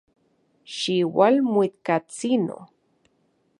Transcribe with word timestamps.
Xiualmuikatsino. 0.77 2.57